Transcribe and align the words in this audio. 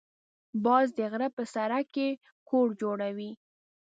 باز 0.65 0.87
د 0.97 0.99
غره 1.11 1.29
په 1.37 1.43
سر 1.53 1.71
کې 1.93 2.07
کور 2.49 2.67
جوړوي 2.81 3.31